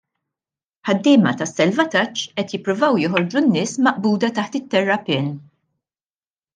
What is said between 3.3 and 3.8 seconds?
n-nies